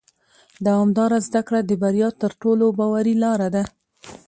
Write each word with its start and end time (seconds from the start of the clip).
دوامداره 0.65 1.17
زده 1.27 1.41
کړه 1.47 1.59
د 1.65 1.71
بریا 1.81 2.09
تر 2.21 2.31
ټولو 2.41 2.65
باوري 2.77 3.15
لاره 3.23 3.47
ده 3.55 3.63